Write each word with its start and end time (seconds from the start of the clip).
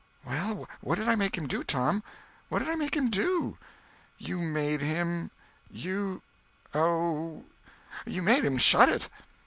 Well? 0.25 0.67
What 0.81 0.97
did 0.97 1.07
I 1.07 1.13
make 1.13 1.37
him 1.37 1.45
do, 1.45 1.61
Tom? 1.63 2.01
What 2.49 2.57
did 2.57 2.69
I 2.69 2.73
make 2.75 2.95
him 2.97 3.11
do?" 3.11 3.59
"You 4.17 4.39
made 4.39 4.81
him—you—Oh, 4.81 7.43
you 8.07 8.23
made 8.23 8.43
him 8.43 8.57
shut 8.57 8.89
it." 8.89 9.07